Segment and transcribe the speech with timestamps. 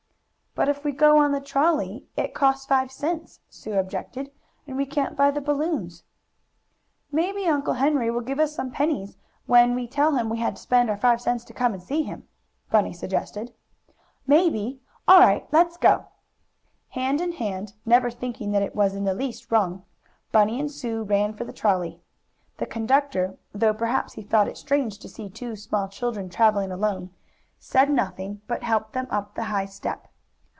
[0.53, 4.31] "But if we go on the trolley it costs five cents," Sue objected,
[4.67, 6.03] "and we can't buy the balloons."
[7.09, 10.61] "Maybe Uncle Henry will give us some pennies when we tell him we had to
[10.61, 12.27] spend our five cents to come to see him,"
[12.69, 13.53] Bunny suggested.
[14.27, 14.81] "Maybe.
[15.07, 16.07] All right, let's go!"
[16.89, 19.85] Hand in hand, never thinking that it was in the least wrong,
[20.33, 22.01] Bunny and Sue ran for the trolley.
[22.57, 26.73] The conductor, though perhaps he thought it strange to see two such small children traveling
[26.73, 27.11] alone,
[27.57, 30.09] said nothing, but helped them up the high step.